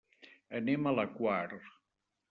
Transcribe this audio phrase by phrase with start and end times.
[0.61, 1.39] Anem a la Quar.